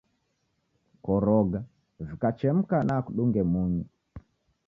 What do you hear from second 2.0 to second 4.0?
vikachemka na kudunge munyu.